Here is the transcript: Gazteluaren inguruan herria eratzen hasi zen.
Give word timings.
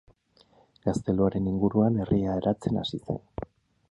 Gazteluaren 0.87 1.51
inguruan 1.51 2.01
herria 2.05 2.39
eratzen 2.41 2.83
hasi 2.85 3.01
zen. 3.03 3.21